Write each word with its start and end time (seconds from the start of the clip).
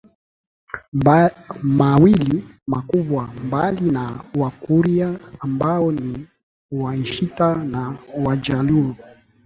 mawili 1.63 2.47
makubwa 2.67 3.29
mbali 3.43 3.91
na 3.91 4.23
Wakurya 4.35 5.19
ambayo 5.39 5.91
ni 5.91 6.27
Wajita 6.71 7.55
na 7.55 7.95
Wajaluo 8.25 8.95